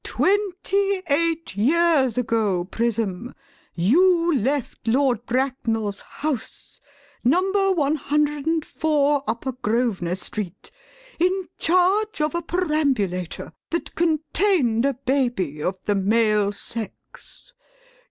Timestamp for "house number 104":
5.99-9.23